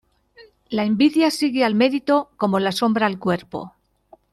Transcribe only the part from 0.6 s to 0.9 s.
La